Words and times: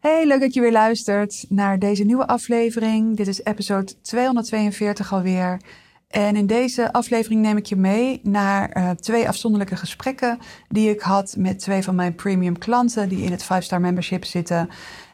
Hey, 0.00 0.26
leuk 0.26 0.40
dat 0.40 0.54
je 0.54 0.60
weer 0.60 0.72
luistert 0.72 1.44
naar 1.48 1.78
deze 1.78 2.04
nieuwe 2.04 2.26
aflevering. 2.26 3.16
Dit 3.16 3.26
is 3.26 3.44
episode 3.44 4.00
242 4.02 5.12
alweer. 5.12 5.60
En 6.08 6.36
in 6.36 6.46
deze 6.46 6.92
aflevering 6.92 7.40
neem 7.40 7.56
ik 7.56 7.66
je 7.66 7.76
mee 7.76 8.20
naar 8.22 8.76
uh, 8.76 8.90
twee 8.90 9.28
afzonderlijke 9.28 9.76
gesprekken 9.76 10.38
die 10.68 10.90
ik 10.90 11.00
had 11.00 11.34
met 11.38 11.58
twee 11.58 11.82
van 11.82 11.94
mijn 11.94 12.14
premium 12.14 12.58
klanten 12.58 13.08
die 13.08 13.24
in 13.24 13.30
het 13.30 13.44
5-star 13.44 13.80
membership 13.80 14.24
zitten. 14.24 14.68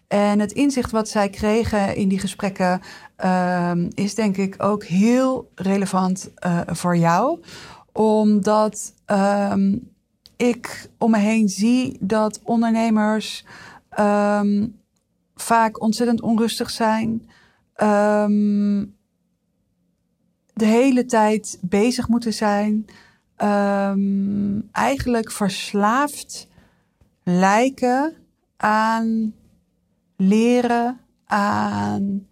En 0.09 0.39
het 0.39 0.53
inzicht 0.53 0.91
wat 0.91 1.09
zij 1.09 1.31
kregen 1.31 1.97
in 1.97 2.09
die 2.09 2.19
gesprekken 2.19 2.81
uh, 3.25 3.73
is 3.95 4.15
denk 4.15 4.37
ik 4.37 4.55
ook 4.63 4.85
heel 4.85 5.51
relevant 5.55 6.31
uh, 6.47 6.61
voor 6.67 6.97
jou. 6.97 7.41
Omdat 7.93 8.93
ehm, 9.05 9.77
ik 10.37 10.91
om 10.99 11.11
me 11.11 11.19
heen 11.19 11.49
zie 11.49 11.97
dat 12.01 12.41
ondernemers 12.43 13.45
um, 14.01 14.81
vaak 15.35 15.81
ontzettend 15.81 16.21
onrustig 16.21 16.71
zijn. 16.71 17.29
Um, 17.83 18.97
de 20.53 20.65
hele 20.65 21.05
tijd 21.05 21.59
bezig 21.63 22.09
moeten 22.09 22.35
zijn. 22.35 22.87
Um, 23.43 24.69
eigenlijk 24.73 25.33
verslaafd 25.33 26.49
lijken 27.23 28.15
aan 28.57 29.35
leren, 30.17 31.01
aan 31.25 32.27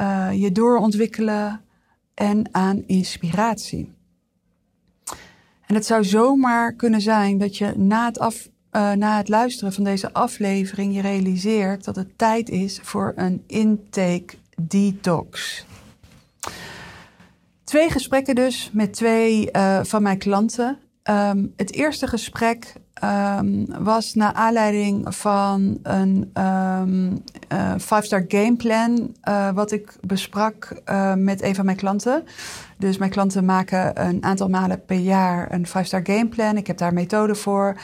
uh, 0.00 0.32
je 0.32 0.52
doorontwikkelen 0.52 1.60
en 2.14 2.54
aan 2.54 2.82
inspiratie. 2.86 3.92
En 5.66 5.74
het 5.74 5.86
zou 5.86 6.04
zomaar 6.04 6.72
kunnen 6.72 7.00
zijn 7.00 7.38
dat 7.38 7.56
je 7.56 7.72
na 7.76 8.04
het, 8.04 8.18
af, 8.18 8.48
uh, 8.76 8.92
na 8.92 9.16
het 9.16 9.28
luisteren 9.28 9.72
van 9.72 9.84
deze 9.84 10.12
aflevering 10.12 10.94
je 10.94 11.00
realiseert 11.00 11.84
dat 11.84 11.96
het 11.96 12.18
tijd 12.18 12.48
is 12.48 12.80
voor 12.82 13.12
een 13.16 13.42
intake 13.46 14.34
detox. 14.56 15.64
Twee 17.64 17.90
gesprekken 17.90 18.34
dus 18.34 18.70
met 18.72 18.92
twee 18.92 19.48
uh, 19.52 19.84
van 19.84 20.02
mijn 20.02 20.18
klanten. 20.18 20.78
Um, 21.10 21.52
het 21.56 21.72
eerste 21.72 22.06
gesprek 22.06 22.72
um, 23.04 23.66
was 23.84 24.14
naar 24.14 24.32
aanleiding 24.32 25.14
van 25.16 25.78
een 25.82 26.30
um, 26.44 27.22
uh, 27.52 27.74
five-star 27.78 28.24
gameplan, 28.28 29.14
uh, 29.28 29.50
wat 29.50 29.72
ik 29.72 29.96
besprak 30.00 30.80
uh, 30.90 31.14
met 31.14 31.42
een 31.42 31.54
van 31.54 31.64
mijn 31.64 31.76
klanten. 31.76 32.24
Dus 32.78 32.98
mijn 32.98 33.10
klanten 33.10 33.44
maken 33.44 34.06
een 34.06 34.24
aantal 34.24 34.48
malen 34.48 34.84
per 34.84 34.96
jaar 34.96 35.52
een 35.52 35.66
five-star 35.66 36.00
gameplan. 36.02 36.56
Ik 36.56 36.66
heb 36.66 36.78
daar 36.78 36.92
methoden 36.92 37.36
voor, 37.36 37.76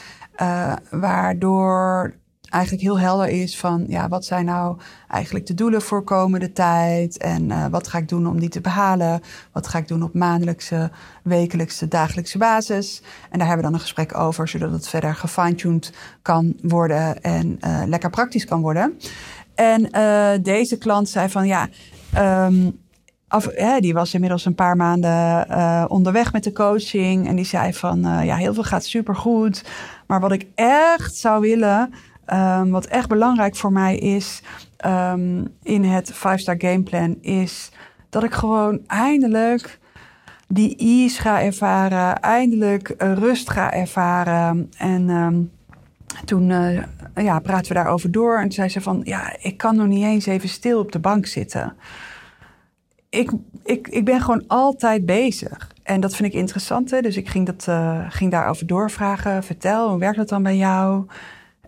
waardoor 0.90 2.14
eigenlijk 2.50 2.82
heel 2.82 2.98
helder 3.00 3.28
is 3.28 3.58
van 3.58 3.84
ja, 3.88 4.08
wat 4.08 4.24
zijn 4.24 4.44
nou 4.44 4.78
eigenlijk 5.08 5.46
de 5.46 5.54
doelen 5.54 5.82
voor 5.82 6.02
komende 6.02 6.52
tijd 6.52 7.18
en 7.18 7.44
uh, 7.44 7.66
wat 7.66 7.88
ga 7.88 7.98
ik 7.98 8.08
doen 8.08 8.26
om 8.26 8.40
die 8.40 8.48
te 8.48 8.60
behalen? 8.60 9.20
Wat 9.52 9.66
ga 9.66 9.78
ik 9.78 9.88
doen 9.88 10.02
op 10.02 10.14
maandelijkse, 10.14 10.90
wekelijkse, 11.22 11.88
dagelijkse 11.88 12.38
basis? 12.38 13.02
En 13.30 13.38
daar 13.38 13.46
hebben 13.46 13.56
we 13.56 13.70
dan 13.70 13.72
een 13.72 13.86
gesprek 13.86 14.18
over, 14.18 14.48
zodat 14.48 14.72
het 14.72 14.88
verder 14.88 15.14
gefine-tuned 15.14 15.92
kan 16.22 16.56
worden 16.62 17.22
en 17.22 17.58
uh, 17.60 17.82
lekker 17.86 18.10
praktisch 18.10 18.44
kan 18.44 18.60
worden. 18.60 18.98
En 19.54 19.88
uh, 19.92 20.30
deze 20.42 20.78
klant 20.78 21.08
zei 21.08 21.28
van 21.28 21.46
ja, 21.46 21.68
um, 22.46 22.78
af, 23.28 23.48
hè, 23.54 23.80
die 23.80 23.94
was 23.94 24.14
inmiddels 24.14 24.44
een 24.44 24.54
paar 24.54 24.76
maanden 24.76 25.90
onderweg 25.90 26.32
met 26.32 26.44
de 26.44 26.52
coaching. 26.52 27.28
En 27.28 27.36
die 27.36 27.44
zei 27.44 27.74
van 27.74 28.00
ja, 28.00 28.36
heel 28.36 28.54
veel 28.54 28.62
gaat 28.62 28.84
supergoed. 28.84 29.64
Maar 30.06 30.20
wat 30.20 30.32
ik 30.32 30.46
echt 30.54 31.16
zou 31.16 31.40
willen, 31.40 31.92
Um, 32.32 32.70
wat 32.70 32.86
echt 32.86 33.08
belangrijk 33.08 33.56
voor 33.56 33.72
mij 33.72 33.96
is 33.96 34.42
um, 34.86 35.54
in 35.62 35.84
het 35.84 36.12
5-star 36.14 36.54
gameplan, 36.58 37.16
is 37.20 37.70
dat 38.10 38.24
ik 38.24 38.32
gewoon 38.32 38.80
eindelijk 38.86 39.78
die 40.48 40.76
ease 40.76 41.20
ga 41.20 41.42
ervaren, 41.42 42.20
eindelijk 42.20 42.94
rust 42.98 43.50
ga 43.50 43.72
ervaren. 43.72 44.70
En 44.76 45.08
um, 45.08 45.50
toen 46.24 46.48
uh, 46.48 46.82
ja, 47.14 47.38
praten 47.38 47.68
we 47.68 47.74
daarover 47.74 48.10
door 48.10 48.36
en 48.36 48.42
toen 48.42 48.52
zei 48.52 48.68
ze 48.68 48.80
van, 48.80 49.00
ja, 49.04 49.36
ik 49.40 49.56
kan 49.56 49.76
nog 49.76 49.86
niet 49.86 50.04
eens 50.04 50.26
even 50.26 50.48
stil 50.48 50.78
op 50.78 50.92
de 50.92 50.98
bank 50.98 51.26
zitten. 51.26 51.76
Ik, 53.08 53.30
ik, 53.64 53.88
ik 53.88 54.04
ben 54.04 54.20
gewoon 54.20 54.44
altijd 54.46 55.06
bezig. 55.06 55.70
En 55.82 56.00
dat 56.00 56.16
vind 56.16 56.28
ik 56.28 56.40
interessant. 56.40 56.90
Hè? 56.90 57.00
Dus 57.00 57.16
ik 57.16 57.28
ging, 57.28 57.46
dat, 57.46 57.66
uh, 57.68 58.04
ging 58.08 58.30
daarover 58.30 58.66
doorvragen. 58.66 59.44
Vertel, 59.44 59.90
hoe 59.90 59.98
werkt 59.98 60.16
dat 60.16 60.28
dan 60.28 60.42
bij 60.42 60.56
jou? 60.56 61.06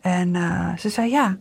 En 0.03 0.35
uh, 0.35 0.77
ze 0.77 0.89
zei 0.89 1.11
ja. 1.11 1.37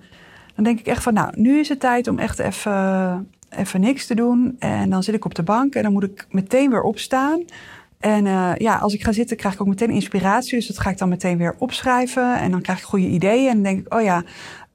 Dan 0.55 0.63
denk 0.63 0.79
ik 0.79 0.87
echt 0.87 1.03
van, 1.03 1.13
nou, 1.13 1.31
nu 1.35 1.59
is 1.59 1.69
het 1.69 1.79
tijd 1.79 2.07
om 2.07 2.19
echt 2.19 2.39
even, 2.39 3.29
even 3.49 3.81
niks 3.81 4.07
te 4.07 4.15
doen. 4.15 4.55
En 4.59 4.89
dan 4.89 5.03
zit 5.03 5.15
ik 5.15 5.25
op 5.25 5.35
de 5.35 5.43
bank 5.43 5.73
en 5.73 5.83
dan 5.83 5.91
moet 5.91 6.03
ik 6.03 6.25
meteen 6.29 6.69
weer 6.69 6.81
opstaan. 6.81 7.43
En 7.99 8.25
uh, 8.25 8.51
ja, 8.57 8.77
als 8.77 8.93
ik 8.93 9.03
ga 9.03 9.11
zitten, 9.11 9.37
krijg 9.37 9.53
ik 9.53 9.61
ook 9.61 9.67
meteen 9.67 9.89
inspiratie. 9.89 10.55
Dus 10.55 10.67
dat 10.67 10.79
ga 10.79 10.89
ik 10.89 10.97
dan 10.97 11.09
meteen 11.09 11.37
weer 11.37 11.55
opschrijven. 11.57 12.37
En 12.37 12.51
dan 12.51 12.61
krijg 12.61 12.79
ik 12.79 12.85
goede 12.85 13.07
ideeën. 13.07 13.47
En 13.47 13.53
dan 13.53 13.63
denk 13.63 13.85
ik, 13.85 13.93
oh 13.93 14.01
ja. 14.01 14.23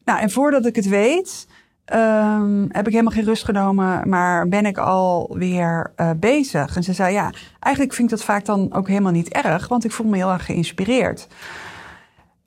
Nou, 0.05 0.21
en 0.21 0.31
voordat 0.31 0.67
ik 0.67 0.77
het 0.77 0.89
weet, 0.89 1.47
um, 1.95 2.67
heb 2.69 2.87
ik 2.87 2.93
helemaal 2.93 3.13
geen 3.13 3.25
rust 3.25 3.45
genomen. 3.45 4.09
Maar 4.09 4.49
ben 4.49 4.67
ik 4.67 4.79
alweer 4.79 5.93
uh, 5.97 6.11
bezig. 6.17 6.77
En 6.77 6.83
ze 6.83 6.93
zei, 6.93 7.13
ja, 7.13 7.33
eigenlijk 7.61 7.95
vind 7.95 8.11
ik 8.11 8.17
dat 8.17 8.27
vaak 8.27 8.45
dan 8.45 8.73
ook 8.73 8.89
helemaal 8.89 9.13
niet 9.13 9.29
erg. 9.29 9.69
Want 9.69 9.85
ik 9.85 9.93
voel 9.93 10.07
me 10.07 10.17
heel 10.17 10.33
erg 10.33 10.45
geïnspireerd. 10.45 11.29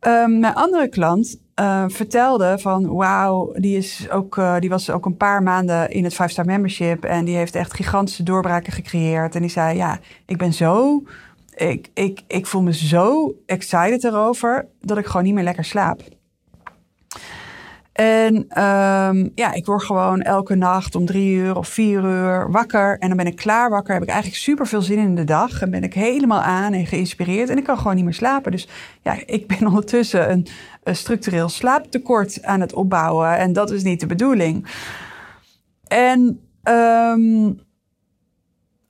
Um, 0.07 0.39
mijn 0.39 0.53
andere 0.53 0.89
klant 0.89 1.39
uh, 1.59 1.83
vertelde 1.87 2.57
van 2.59 2.87
wauw, 2.87 3.53
die, 3.53 3.77
is 3.77 4.09
ook, 4.09 4.37
uh, 4.37 4.59
die 4.59 4.69
was 4.69 4.89
ook 4.89 5.05
een 5.05 5.17
paar 5.17 5.43
maanden 5.43 5.89
in 5.89 6.03
het 6.03 6.13
5-star 6.13 6.45
membership 6.45 7.03
en 7.03 7.25
die 7.25 7.35
heeft 7.35 7.55
echt 7.55 7.73
gigantische 7.73 8.23
doorbraken 8.23 8.73
gecreëerd. 8.73 9.35
En 9.35 9.41
die 9.41 9.49
zei 9.49 9.77
ja, 9.77 9.99
ik 10.25 10.38
ben 10.38 10.53
zo, 10.53 11.03
ik, 11.55 11.89
ik, 11.93 12.21
ik 12.27 12.45
voel 12.45 12.61
me 12.61 12.73
zo 12.73 13.35
excited 13.45 14.03
erover 14.03 14.67
dat 14.81 14.97
ik 14.97 15.05
gewoon 15.05 15.23
niet 15.23 15.33
meer 15.33 15.43
lekker 15.43 15.65
slaap. 15.65 16.01
En 17.99 18.35
um, 18.35 19.31
ja, 19.35 19.53
ik 19.53 19.65
word 19.65 19.83
gewoon 19.83 20.21
elke 20.21 20.55
nacht 20.55 20.95
om 20.95 21.05
drie 21.05 21.35
uur 21.35 21.57
of 21.57 21.67
vier 21.67 22.03
uur 22.03 22.51
wakker. 22.51 22.97
En 22.99 23.07
dan 23.07 23.17
ben 23.17 23.25
ik 23.25 23.35
klaar 23.35 23.69
wakker. 23.69 23.93
Heb 23.93 24.03
ik 24.03 24.09
eigenlijk 24.09 24.41
super 24.41 24.67
veel 24.67 24.81
zin 24.81 24.97
in 24.97 25.15
de 25.15 25.23
dag. 25.23 25.61
En 25.61 25.71
ben 25.71 25.83
ik 25.83 25.93
helemaal 25.93 26.41
aan 26.41 26.73
en 26.73 26.85
geïnspireerd. 26.85 27.49
En 27.49 27.57
ik 27.57 27.63
kan 27.63 27.77
gewoon 27.77 27.95
niet 27.95 28.03
meer 28.03 28.13
slapen. 28.13 28.51
Dus 28.51 28.67
ja, 29.01 29.17
ik 29.25 29.47
ben 29.47 29.67
ondertussen 29.71 30.31
een, 30.31 30.47
structureel 30.83 31.49
slaaptekort 31.49 32.43
aan 32.43 32.61
het 32.61 32.73
opbouwen. 32.73 33.38
En 33.38 33.53
dat 33.53 33.71
is 33.71 33.83
niet 33.83 33.99
de 33.99 34.05
bedoeling. 34.05 34.67
En 35.88 36.39
um, 36.63 37.59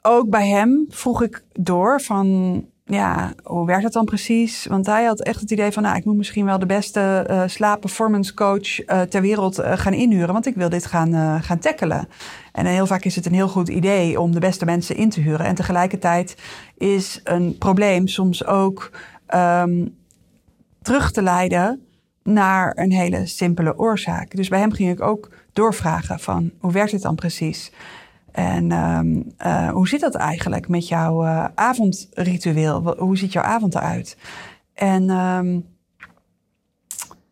ook 0.02 0.30
bij 0.30 0.48
hem 0.48 0.86
vroeg 0.90 1.22
ik 1.22 1.44
door 1.54 2.02
van 2.02 2.69
ja, 2.90 3.34
hoe 3.44 3.66
werkt 3.66 3.84
dat 3.84 3.94
dan 3.94 4.06
precies? 4.06 4.66
Want 4.66 4.86
hij 4.86 5.06
had 5.06 5.22
echt 5.22 5.40
het 5.40 5.52
idee 5.52 5.72
van, 5.72 5.84
nou, 5.84 5.98
ik 5.98 6.06
moet 6.06 6.18
misschien 6.18 6.46
wel 6.46 6.60
de 6.60 6.66
beste 6.66 7.28
uh, 7.30 7.44
slaap-performance 7.46 8.34
coach 8.34 8.88
uh, 8.88 9.02
ter 9.02 9.22
wereld 9.22 9.60
uh, 9.60 9.72
gaan 9.76 9.94
inhuren, 9.94 10.34
want 10.34 10.46
ik 10.46 10.56
wil 10.56 10.70
dit 10.70 10.86
gaan, 10.86 11.42
gaan 11.44 11.60
tackelen. 11.60 12.08
En 12.52 12.66
heel 12.66 12.88
vaak 12.88 13.04
is 13.04 13.16
het 13.16 13.26
een 13.26 13.34
heel 13.34 13.48
goed 13.48 13.70
idee 13.70 14.20
om 14.20 14.32
de 14.32 14.40
beste 14.40 14.66
mensen 14.66 14.96
in 14.96 15.10
te 15.10 15.22
huren. 15.22 15.46
En 15.46 15.56
tegelijkertijd 15.56 16.36
is 16.78 17.22
een 17.24 17.58
probleem 17.58 18.08
soms 18.08 18.46
ook 18.46 18.92
um, 19.36 19.96
terug 20.82 21.12
te 21.12 21.22
leiden 21.22 21.84
naar 22.24 22.78
een 22.78 22.92
hele 22.92 23.26
simpele 23.26 23.78
oorzaak. 23.78 24.36
Dus 24.36 24.48
bij 24.48 24.60
hem 24.60 24.72
ging 24.72 24.92
ik 24.92 25.02
ook 25.02 25.30
doorvragen 25.54 26.20
van, 26.20 26.52
hoe 26.60 26.72
werkt 26.72 26.92
het 26.92 27.02
dan 27.02 27.16
precies? 27.16 27.72
En 28.40 28.72
um, 28.72 29.32
uh, 29.46 29.70
hoe 29.70 29.88
zit 29.88 30.00
dat 30.00 30.16
eigenlijk 30.16 30.68
met 30.68 30.88
jouw 30.88 31.24
uh, 31.24 31.46
avondritueel? 31.56 32.96
Hoe 32.98 33.18
ziet 33.18 33.34
jouw 33.34 33.44
avond 33.44 33.76
eruit? 33.76 34.18
En 34.74 35.10
um, 35.10 35.66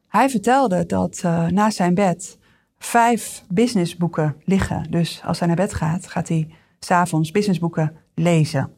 hij 0.07 0.29
vertelde 0.29 0.85
dat 0.85 1.21
uh, 1.25 1.47
naast 1.47 1.77
zijn 1.77 1.93
bed 1.93 2.37
vijf 2.77 3.43
businessboeken 3.49 4.35
liggen. 4.43 4.87
Dus 4.89 5.21
als 5.25 5.39
hij 5.39 5.47
naar 5.47 5.57
bed 5.57 5.73
gaat, 5.73 6.07
gaat 6.07 6.27
hij 6.27 6.47
s'avonds 6.79 7.31
businessboeken 7.31 7.95
lezen. 8.15 8.73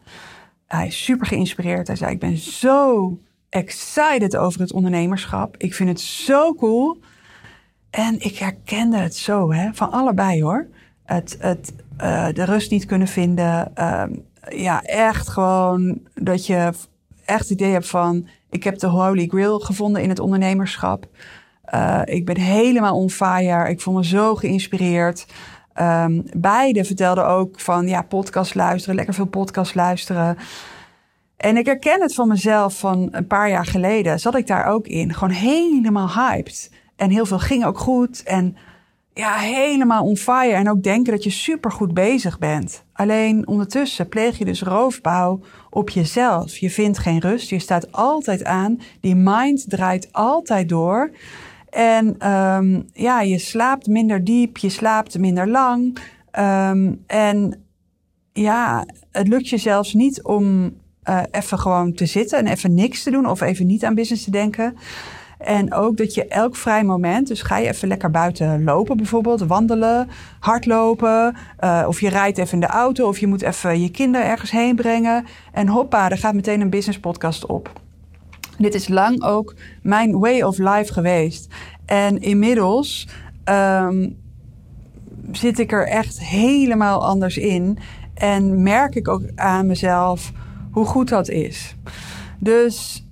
Hij 0.65 0.87
is 0.87 1.03
super 1.03 1.27
geïnspireerd. 1.27 1.87
Hij 1.87 1.95
zei: 1.95 2.11
Ik 2.11 2.19
ben 2.19 2.37
zo 2.37 3.17
excited 3.49 4.37
over 4.37 4.61
het 4.61 4.73
ondernemerschap. 4.73 5.57
Ik 5.57 5.73
vind 5.73 5.89
het 5.89 6.01
zo 6.01 6.55
cool. 6.55 6.99
En 7.89 8.19
ik 8.19 8.37
herkende 8.37 8.97
het 8.97 9.15
zo, 9.15 9.51
hè, 9.51 9.73
van 9.73 9.91
allebei 9.91 10.43
hoor. 10.43 10.67
het, 11.03 11.37
het, 11.39 11.73
uh, 12.04 12.28
de 12.34 12.44
rust 12.44 12.72
niet 12.72 12.86
kunnen 12.86 13.07
vinden. 13.07 13.75
Ehm, 13.75 14.13
ja, 14.50 14.84
echt 14.84 15.30
gewoon 15.30 16.00
dat 16.13 16.46
je 16.46 16.72
echt 17.25 17.40
het 17.40 17.50
idee 17.50 17.72
hebt 17.72 17.90
van... 17.90 18.28
ik 18.50 18.63
heb 18.63 18.80
de 18.80 18.88
holy 18.88 19.28
grail 19.28 19.60
gevonden 19.60 20.01
in 20.01 20.10
het 20.10 20.19
ondernemerschap. 20.19 21.07
Uh, 21.74 22.01
ik 22.06 22.25
ben 22.25 22.38
helemaal 22.38 22.96
on. 22.96 23.10
Ik 23.68 23.81
voel 23.81 23.94
me 23.94 24.06
zo 24.06 24.36
geïnspireerd. 24.36 25.25
Um, 25.81 26.25
beide 26.38 26.86
vertelden 26.86 27.28
ook 27.28 27.60
van 27.60 27.88
ja, 27.88 28.01
podcast 28.01 28.56
luisteren, 28.56 28.96
lekker 28.96 29.13
veel 29.13 29.25
podcast 29.25 29.75
luisteren. 29.75 30.38
En 31.38 31.57
ik 31.57 31.66
herken 31.66 32.01
het 32.01 32.13
van 32.13 32.28
mezelf 32.28 32.80
van 32.80 33.07
een 33.12 33.28
paar 33.28 33.50
jaar 33.50 33.66
geleden. 33.66 34.19
Zat 34.19 34.36
ik 34.36 34.48
daar 34.48 34.66
ook 34.66 34.88
in. 34.88 35.13
Gewoon 35.13 35.34
helemaal 35.34 36.10
hyped. 36.10 36.72
En 36.96 37.10
heel 37.10 37.25
veel 37.25 37.40
ging 37.40 37.66
ook 37.66 37.78
goed. 37.78 38.24
En 38.24 38.57
ja, 39.13 39.35
helemaal 39.35 40.03
on 40.03 40.17
fire. 40.17 40.53
En 40.53 40.69
ook 40.69 40.83
denken 40.83 41.13
dat 41.13 41.23
je 41.23 41.29
supergoed 41.29 41.94
bezig 41.94 42.39
bent. 42.39 42.83
Alleen 42.94 43.47
ondertussen 43.47 44.09
pleeg 44.09 44.38
je 44.38 44.45
dus 44.45 44.61
roofbouw 44.61 45.39
op 45.69 45.89
jezelf. 45.89 46.57
Je 46.57 46.69
vindt 46.69 46.97
geen 46.97 47.19
rust. 47.19 47.50
Je 47.50 47.59
staat 47.59 47.91
altijd 47.91 48.44
aan. 48.44 48.79
Die 49.01 49.15
mind 49.15 49.69
draait 49.69 50.07
altijd 50.11 50.69
door. 50.69 51.11
En 51.69 52.31
um, 52.31 52.88
ja, 52.94 53.21
je 53.21 53.38
slaapt 53.38 53.88
minder 53.88 54.23
diep. 54.23 54.57
Je 54.57 54.69
slaapt 54.69 55.17
minder 55.17 55.47
lang. 55.47 55.97
Um, 56.39 57.03
en 57.07 57.63
ja, 58.33 58.85
het 59.12 59.27
lukt 59.27 59.50
je 59.50 59.57
zelfs 59.57 59.94
niet 59.94 60.23
om 60.23 60.73
uh, 61.09 61.21
even 61.31 61.59
gewoon 61.59 61.94
te 61.94 62.05
zitten 62.05 62.39
en 62.39 62.47
even 62.47 62.73
niks 62.73 63.03
te 63.03 63.12
doen 63.12 63.25
of 63.25 63.41
even 63.41 63.65
niet 63.67 63.85
aan 63.85 63.95
business 63.95 64.23
te 64.23 64.31
denken. 64.31 64.77
En 65.39 65.74
ook 65.74 65.97
dat 65.97 66.13
je 66.13 66.27
elk 66.27 66.56
vrij 66.56 66.83
moment, 66.83 67.27
dus 67.27 67.41
ga 67.41 67.57
je 67.57 67.68
even 67.68 67.88
lekker 67.88 68.12
buiten 68.12 68.63
lopen 68.63 68.97
bijvoorbeeld, 68.97 69.41
wandelen, 69.41 70.09
hardlopen. 70.39 71.36
Uh, 71.63 71.83
of 71.88 72.01
je 72.01 72.09
rijdt 72.09 72.38
even 72.38 72.53
in 72.53 72.59
de 72.59 72.68
auto 72.68 73.07
of 73.07 73.19
je 73.19 73.27
moet 73.27 73.41
even 73.41 73.81
je 73.81 73.91
kinderen 73.91 74.27
ergens 74.27 74.51
heen 74.51 74.75
brengen. 74.75 75.25
En 75.51 75.68
hoppa, 75.68 76.09
er 76.09 76.18
gaat 76.18 76.33
meteen 76.33 76.62
een 76.62 76.69
business 76.69 77.00
podcast 77.00 77.45
op. 77.45 77.81
Dit 78.57 78.74
is 78.74 78.88
lang 78.88 79.24
ook 79.24 79.56
mijn 79.81 80.19
way 80.19 80.41
of 80.41 80.57
life 80.57 80.94
geweest. 80.94 81.53
En 81.86 82.21
inmiddels 82.21 83.07
um, 83.45 84.18
zit 85.31 85.59
ik 85.59 85.71
er 85.71 85.88
echt 85.88 86.19
helemaal 86.19 87.06
anders 87.06 87.38
in. 87.38 87.77
En 88.13 88.63
merk 88.63 88.95
ik 88.95 89.07
ook 89.07 89.24
aan 89.36 89.68
mezelf 89.68 90.31
hoe 90.71 90.86
goed 90.86 91.09
dat 91.09 91.30
is. 91.30 91.75
Dus 92.39 93.07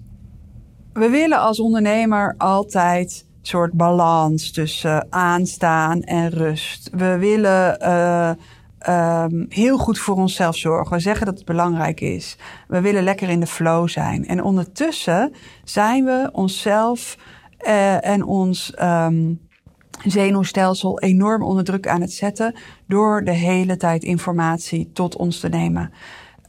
we 0.97 1.09
willen 1.09 1.39
als 1.39 1.59
ondernemer 1.59 2.35
altijd 2.37 3.25
een 3.39 3.47
soort 3.47 3.73
balans 3.73 4.51
tussen 4.51 5.07
aanstaan 5.09 6.01
en 6.01 6.29
rust. 6.29 6.89
We 6.91 7.17
willen 7.17 7.77
uh, 7.81 9.23
um, 9.23 9.45
heel 9.49 9.77
goed 9.77 9.99
voor 9.99 10.15
onszelf 10.15 10.55
zorgen. 10.55 10.95
We 10.95 11.01
zeggen 11.01 11.25
dat 11.25 11.35
het 11.35 11.45
belangrijk 11.45 12.01
is. 12.01 12.37
We 12.67 12.81
willen 12.81 13.03
lekker 13.03 13.29
in 13.29 13.39
de 13.39 13.47
flow 13.47 13.87
zijn. 13.87 14.27
En 14.27 14.43
ondertussen 14.43 15.33
zijn 15.63 16.05
we 16.05 16.29
onszelf 16.31 17.17
uh, 17.67 18.05
en 18.05 18.23
ons 18.23 18.73
um, 18.81 19.39
zenuwstelsel 20.05 20.99
enorm 20.99 21.43
onder 21.43 21.63
druk 21.63 21.87
aan 21.87 22.01
het 22.01 22.13
zetten 22.13 22.55
door 22.87 23.23
de 23.23 23.31
hele 23.31 23.77
tijd 23.77 24.03
informatie 24.03 24.89
tot 24.93 25.15
ons 25.15 25.39
te 25.39 25.49
nemen. 25.49 25.91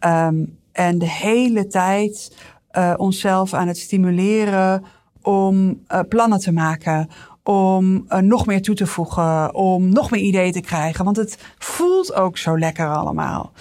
Um, 0.07 0.59
en 0.73 0.99
de 0.99 1.11
hele 1.11 1.67
tijd 1.67 2.37
uh, 2.73 2.95
onszelf 2.97 3.55
aan 3.55 3.69
het 3.69 3.79
stimuleren 3.79 4.85
om 5.23 5.83
uh, 5.93 6.01
plannen 6.09 6.39
te 6.39 6.53
maken, 6.53 7.09
om 7.43 8.05
uh, 8.09 8.19
nog 8.19 8.47
meer 8.47 8.63
toe 8.63 8.75
te 8.75 8.87
voegen, 8.87 9.55
om 9.55 9.89
nog 9.89 10.11
meer 10.11 10.21
ideeën 10.21 10.53
te 10.53 10.61
krijgen. 10.61 11.05
Want 11.05 11.17
het 11.17 11.39
voelt 11.59 12.15
ook 12.15 12.39
zo 12.39 12.59
lekker 12.59 12.95
allemaal. 12.95 13.53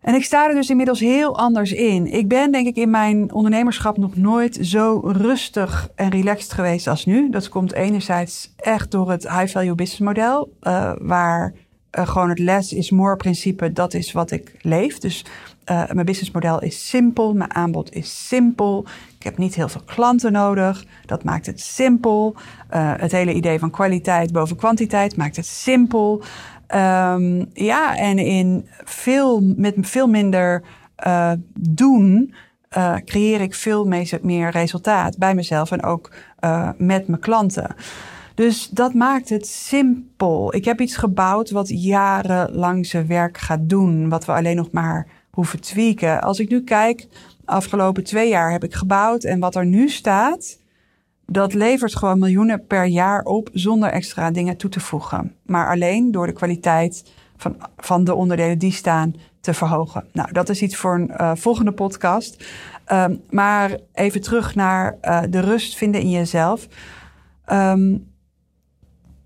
En 0.00 0.14
ik 0.14 0.24
sta 0.24 0.48
er 0.48 0.54
dus 0.54 0.70
inmiddels 0.70 1.00
heel 1.00 1.38
anders 1.38 1.72
in. 1.72 2.06
Ik 2.06 2.28
ben 2.28 2.52
denk 2.52 2.66
ik 2.66 2.76
in 2.76 2.90
mijn 2.90 3.32
ondernemerschap 3.32 3.96
nog 3.96 4.16
nooit 4.16 4.58
zo 4.60 5.00
rustig 5.04 5.88
en 5.94 6.10
relaxed 6.10 6.52
geweest 6.52 6.86
als 6.86 7.04
nu. 7.04 7.30
Dat 7.30 7.48
komt 7.48 7.72
enerzijds 7.72 8.52
echt 8.56 8.90
door 8.90 9.10
het 9.10 9.28
high 9.28 9.52
value 9.52 9.74
business 9.74 10.00
model, 10.00 10.52
uh, 10.62 10.92
waar 10.98 11.54
uh, 11.98 12.08
gewoon 12.08 12.28
het 12.28 12.38
less 12.38 12.72
is 12.72 12.90
more 12.90 13.16
principe, 13.16 13.72
dat 13.72 13.94
is 13.94 14.12
wat 14.12 14.30
ik 14.30 14.52
leef. 14.60 14.98
Dus 14.98 15.24
uh, 15.70 15.90
mijn 15.90 16.06
businessmodel 16.06 16.62
is 16.62 16.88
simpel, 16.88 17.34
mijn 17.34 17.54
aanbod 17.54 17.94
is 17.94 18.26
simpel. 18.28 18.86
Ik 19.18 19.22
heb 19.22 19.38
niet 19.38 19.54
heel 19.54 19.68
veel 19.68 19.82
klanten 19.84 20.32
nodig. 20.32 20.84
Dat 21.06 21.24
maakt 21.24 21.46
het 21.46 21.60
simpel. 21.60 22.34
Uh, 22.74 22.92
het 22.96 23.12
hele 23.12 23.32
idee 23.32 23.58
van 23.58 23.70
kwaliteit 23.70 24.32
boven 24.32 24.56
kwantiteit 24.56 25.16
maakt 25.16 25.36
het 25.36 25.46
simpel. 25.46 26.22
Um, 26.74 27.50
ja, 27.52 27.96
en 27.96 28.18
in 28.18 28.68
veel, 28.84 29.40
met 29.56 29.74
veel 29.80 30.08
minder 30.08 30.62
doen 31.54 32.34
creëer 33.04 33.40
ik 33.40 33.54
veel 33.54 33.84
meer 34.22 34.50
resultaat 34.50 35.18
bij 35.18 35.34
mezelf 35.34 35.70
en 35.70 35.82
ook 35.82 36.12
met 36.76 37.08
mijn 37.08 37.20
klanten. 37.20 37.74
Dus 38.40 38.68
dat 38.68 38.94
maakt 38.94 39.28
het 39.28 39.46
simpel. 39.46 40.54
Ik 40.54 40.64
heb 40.64 40.80
iets 40.80 40.96
gebouwd 40.96 41.50
wat 41.50 41.68
jarenlang 41.68 42.86
zijn 42.86 43.06
werk 43.06 43.38
gaat 43.38 43.68
doen, 43.68 44.08
wat 44.08 44.24
we 44.24 44.32
alleen 44.32 44.56
nog 44.56 44.70
maar 44.70 45.06
hoeven 45.30 45.60
tweaken. 45.60 46.20
Als 46.22 46.38
ik 46.38 46.50
nu 46.50 46.64
kijk, 46.64 47.06
afgelopen 47.44 48.04
twee 48.04 48.28
jaar 48.28 48.52
heb 48.52 48.64
ik 48.64 48.74
gebouwd 48.74 49.24
en 49.24 49.40
wat 49.40 49.54
er 49.54 49.66
nu 49.66 49.88
staat, 49.88 50.58
dat 51.26 51.54
levert 51.54 51.96
gewoon 51.96 52.18
miljoenen 52.18 52.66
per 52.66 52.84
jaar 52.84 53.22
op 53.22 53.48
zonder 53.52 53.90
extra 53.90 54.30
dingen 54.30 54.56
toe 54.56 54.70
te 54.70 54.80
voegen. 54.80 55.34
Maar 55.42 55.70
alleen 55.70 56.10
door 56.10 56.26
de 56.26 56.32
kwaliteit 56.32 57.12
van, 57.36 57.56
van 57.76 58.04
de 58.04 58.14
onderdelen 58.14 58.58
die 58.58 58.72
staan 58.72 59.14
te 59.40 59.54
verhogen. 59.54 60.04
Nou, 60.12 60.32
dat 60.32 60.48
is 60.48 60.62
iets 60.62 60.76
voor 60.76 60.94
een 60.94 61.10
uh, 61.10 61.32
volgende 61.34 61.72
podcast. 61.72 62.44
Um, 62.92 63.20
maar 63.30 63.78
even 63.92 64.20
terug 64.20 64.54
naar 64.54 64.98
uh, 65.02 65.22
de 65.30 65.40
rust 65.40 65.76
vinden 65.76 66.00
in 66.00 66.10
jezelf. 66.10 66.66
Um, 67.52 68.08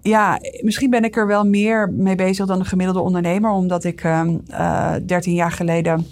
ja, 0.09 0.39
misschien 0.61 0.91
ben 0.91 1.05
ik 1.05 1.17
er 1.17 1.27
wel 1.27 1.45
meer 1.45 1.93
mee 1.93 2.15
bezig 2.15 2.47
dan 2.47 2.59
een 2.59 2.65
gemiddelde 2.65 3.01
ondernemer, 3.01 3.51
omdat 3.51 3.85
ik 3.85 4.05
uh, 4.05 4.95
13 5.06 5.35
jaar 5.35 5.53
geleden 5.53 6.06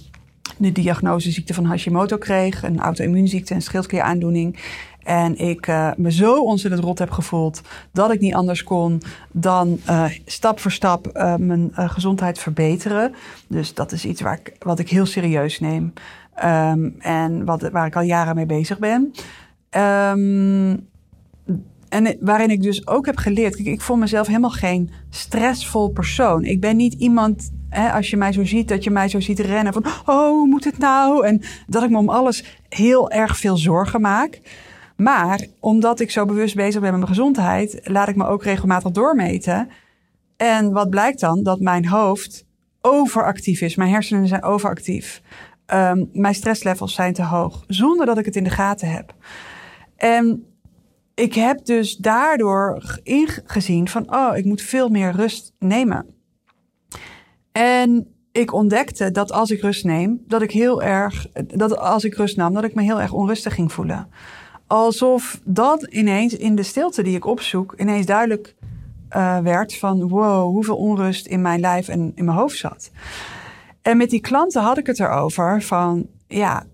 de 0.58 0.72
diagnose 0.72 1.30
ziekte 1.30 1.54
van 1.54 1.64
Hashimoto 1.64 2.16
kreeg, 2.16 2.62
een 2.62 2.80
auto-immuunziekte, 2.80 3.54
een 3.54 3.62
schildklieraandoening. 3.62 4.58
En 5.02 5.38
ik 5.38 5.66
uh, 5.66 5.90
me 5.96 6.12
zo 6.12 6.42
ontzettend 6.42 6.84
rot 6.84 6.98
heb 6.98 7.10
gevoeld 7.10 7.60
dat 7.92 8.12
ik 8.12 8.20
niet 8.20 8.34
anders 8.34 8.62
kon 8.62 9.02
dan 9.32 9.80
uh, 9.88 10.04
stap 10.24 10.60
voor 10.60 10.72
stap 10.72 11.10
mijn 11.38 11.70
gezondheid 11.74 12.38
verbeteren. 12.38 13.14
Dus 13.46 13.74
dat 13.74 13.92
is 13.92 14.04
iets 14.04 14.20
waar 14.20 14.40
ik, 14.44 14.56
wat 14.58 14.78
ik 14.78 14.88
heel 14.88 15.06
serieus 15.06 15.60
neem 15.60 15.92
um, 16.44 16.94
en 16.98 17.44
wat, 17.44 17.70
waar 17.70 17.86
ik 17.86 17.96
al 17.96 18.02
jaren 18.02 18.34
mee 18.34 18.46
bezig 18.46 18.78
ben. 18.78 19.12
Um, 19.82 20.90
en 21.92 22.16
waarin 22.20 22.50
ik 22.50 22.62
dus 22.62 22.86
ook 22.86 23.06
heb 23.06 23.16
geleerd. 23.16 23.56
Kijk, 23.56 23.68
ik 23.68 23.80
voel 23.80 23.96
mezelf 23.96 24.26
helemaal 24.26 24.50
geen 24.50 24.90
stressvol 25.10 25.88
persoon. 25.88 26.44
Ik 26.44 26.60
ben 26.60 26.76
niet 26.76 26.94
iemand, 26.94 27.52
hè, 27.68 27.92
als 27.92 28.10
je 28.10 28.16
mij 28.16 28.32
zo 28.32 28.44
ziet, 28.44 28.68
dat 28.68 28.84
je 28.84 28.90
mij 28.90 29.08
zo 29.08 29.20
ziet 29.20 29.38
rennen 29.38 29.72
van, 29.72 29.84
oh, 30.06 30.48
moet 30.48 30.64
het 30.64 30.78
nou? 30.78 31.26
En 31.26 31.42
dat 31.66 31.82
ik 31.82 31.90
me 31.90 31.98
om 31.98 32.08
alles 32.08 32.58
heel 32.68 33.10
erg 33.10 33.36
veel 33.36 33.56
zorgen 33.56 34.00
maak. 34.00 34.40
Maar 34.96 35.46
omdat 35.60 36.00
ik 36.00 36.10
zo 36.10 36.24
bewust 36.24 36.54
bezig 36.54 36.80
ben 36.80 36.90
met 36.90 37.00
mijn 37.00 37.14
gezondheid, 37.14 37.80
laat 37.82 38.08
ik 38.08 38.16
me 38.16 38.26
ook 38.26 38.42
regelmatig 38.42 38.90
doormeten. 38.90 39.68
En 40.36 40.72
wat 40.72 40.90
blijkt 40.90 41.20
dan? 41.20 41.42
Dat 41.42 41.60
mijn 41.60 41.86
hoofd 41.86 42.46
overactief 42.80 43.60
is. 43.60 43.76
Mijn 43.76 43.90
hersenen 43.90 44.28
zijn 44.28 44.42
overactief. 44.42 45.22
Um, 45.66 46.08
mijn 46.12 46.34
stresslevels 46.34 46.94
zijn 46.94 47.12
te 47.12 47.24
hoog, 47.24 47.64
zonder 47.66 48.06
dat 48.06 48.18
ik 48.18 48.24
het 48.24 48.36
in 48.36 48.44
de 48.44 48.50
gaten 48.50 48.90
heb. 48.90 49.14
En 49.96 50.46
ik 51.14 51.34
heb 51.34 51.64
dus 51.64 51.96
daardoor 51.96 52.98
ingezien 53.02 53.88
van, 53.88 54.14
oh, 54.14 54.36
ik 54.36 54.44
moet 54.44 54.62
veel 54.62 54.88
meer 54.88 55.12
rust 55.12 55.52
nemen. 55.58 56.06
En 57.52 58.06
ik 58.32 58.52
ontdekte 58.52 59.10
dat 59.10 59.32
als 59.32 59.50
ik 59.50 59.60
rust 59.60 59.84
neem, 59.84 60.22
dat 60.26 60.42
ik 60.42 60.50
heel 60.50 60.82
erg, 60.82 61.26
dat 61.46 61.76
als 61.78 62.04
ik 62.04 62.14
rust 62.14 62.36
nam, 62.36 62.54
dat 62.54 62.64
ik 62.64 62.74
me 62.74 62.82
heel 62.82 63.00
erg 63.00 63.12
onrustig 63.12 63.54
ging 63.54 63.72
voelen. 63.72 64.08
Alsof 64.66 65.40
dat 65.44 65.82
ineens 65.82 66.36
in 66.36 66.54
de 66.54 66.62
stilte 66.62 67.02
die 67.02 67.16
ik 67.16 67.26
opzoek, 67.26 67.74
ineens 67.76 68.06
duidelijk 68.06 68.54
uh, 69.10 69.38
werd 69.38 69.76
van, 69.76 70.08
wow, 70.08 70.52
hoeveel 70.52 70.76
onrust 70.76 71.26
in 71.26 71.42
mijn 71.42 71.60
lijf 71.60 71.88
en 71.88 72.12
in 72.14 72.24
mijn 72.24 72.36
hoofd 72.36 72.56
zat. 72.56 72.90
En 73.82 73.96
met 73.96 74.10
die 74.10 74.20
klanten 74.20 74.62
had 74.62 74.78
ik 74.78 74.86
het 74.86 75.00
erover 75.00 75.62
van, 75.62 76.06
ja, 76.26 76.66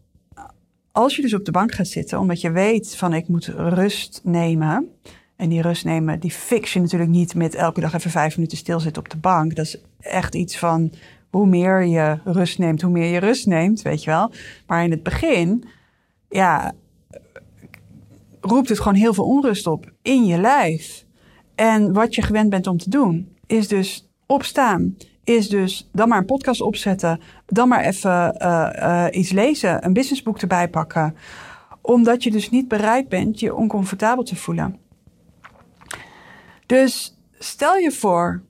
als 0.98 1.16
je 1.16 1.22
dus 1.22 1.34
op 1.34 1.44
de 1.44 1.50
bank 1.50 1.72
gaat 1.72 1.86
zitten, 1.86 2.18
omdat 2.18 2.40
je 2.40 2.50
weet 2.50 2.96
van 2.96 3.14
ik 3.14 3.28
moet 3.28 3.46
rust 3.46 4.20
nemen. 4.24 4.88
En 5.36 5.48
die 5.48 5.62
rust 5.62 5.84
nemen, 5.84 6.20
die 6.20 6.30
fix 6.30 6.72
je 6.72 6.80
natuurlijk 6.80 7.10
niet 7.10 7.34
met 7.34 7.54
elke 7.54 7.80
dag 7.80 7.94
even 7.94 8.10
vijf 8.10 8.36
minuten 8.36 8.58
stilzitten 8.58 9.02
op 9.02 9.08
de 9.08 9.16
bank. 9.16 9.56
Dat 9.56 9.64
is 9.66 9.80
echt 10.00 10.34
iets 10.34 10.58
van 10.58 10.92
hoe 11.30 11.46
meer 11.46 11.84
je 11.84 12.18
rust 12.24 12.58
neemt, 12.58 12.82
hoe 12.82 12.90
meer 12.90 13.12
je 13.12 13.18
rust 13.18 13.46
neemt, 13.46 13.82
weet 13.82 14.04
je 14.04 14.10
wel. 14.10 14.32
Maar 14.66 14.84
in 14.84 14.90
het 14.90 15.02
begin, 15.02 15.64
ja, 16.28 16.72
roept 18.40 18.68
het 18.68 18.78
gewoon 18.78 18.98
heel 18.98 19.14
veel 19.14 19.26
onrust 19.26 19.66
op 19.66 19.92
in 20.02 20.26
je 20.26 20.38
lijf. 20.38 21.04
En 21.54 21.92
wat 21.92 22.14
je 22.14 22.22
gewend 22.22 22.50
bent 22.50 22.66
om 22.66 22.78
te 22.78 22.90
doen, 22.90 23.36
is 23.46 23.68
dus 23.68 24.08
opstaan 24.26 24.96
is 25.28 25.48
dus 25.48 25.88
dan 25.92 26.08
maar 26.08 26.18
een 26.18 26.24
podcast 26.24 26.60
opzetten, 26.60 27.20
dan 27.46 27.68
maar 27.68 27.84
even 27.84 28.36
uh, 28.42 28.70
uh, 28.76 29.06
iets 29.10 29.30
lezen, 29.30 29.84
een 29.84 29.92
businessboek 29.92 30.38
erbij 30.38 30.68
pakken, 30.68 31.16
omdat 31.80 32.22
je 32.22 32.30
dus 32.30 32.50
niet 32.50 32.68
bereid 32.68 33.08
bent 33.08 33.40
je 33.40 33.54
oncomfortabel 33.54 34.24
te 34.24 34.36
voelen. 34.36 34.78
Dus 36.66 37.18
stel 37.38 37.76
je 37.76 37.92
voor 37.92 38.42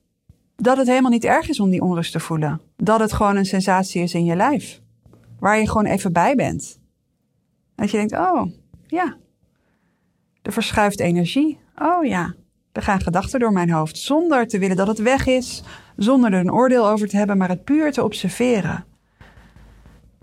dat 0.56 0.76
het 0.76 0.86
helemaal 0.86 1.10
niet 1.10 1.24
erg 1.24 1.48
is 1.48 1.60
om 1.60 1.70
die 1.70 1.82
onrust 1.82 2.12
te 2.12 2.20
voelen. 2.20 2.60
Dat 2.76 3.00
het 3.00 3.12
gewoon 3.12 3.36
een 3.36 3.46
sensatie 3.46 4.02
is 4.02 4.14
in 4.14 4.24
je 4.24 4.36
lijf. 4.36 4.80
Waar 5.38 5.58
je 5.58 5.68
gewoon 5.68 5.86
even 5.86 6.12
bij 6.12 6.34
bent. 6.34 6.80
Dat 7.74 7.90
je 7.90 7.96
denkt, 7.96 8.12
oh 8.12 8.42
ja, 8.86 9.16
er 10.42 10.52
verschuift 10.52 11.00
energie. 11.00 11.58
Oh 11.78 12.04
ja, 12.04 12.34
er 12.78 12.84
gaan 12.84 13.00
gedachten 13.00 13.40
door 13.40 13.52
mijn 13.52 13.70
hoofd. 13.70 13.98
Zonder 13.98 14.46
te 14.46 14.58
willen 14.58 14.76
dat 14.76 14.86
het 14.86 14.98
weg 14.98 15.26
is. 15.26 15.62
Zonder 15.96 16.32
er 16.32 16.40
een 16.40 16.52
oordeel 16.52 16.88
over 16.88 17.08
te 17.08 17.16
hebben, 17.16 17.36
maar 17.36 17.48
het 17.48 17.64
puur 17.64 17.92
te 17.92 18.04
observeren. 18.04 18.84